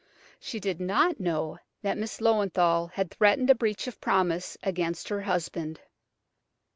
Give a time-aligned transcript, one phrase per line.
[0.39, 5.09] She did not know that Miss Löwenthal had threatened a breach of promise action against
[5.09, 5.79] her husband.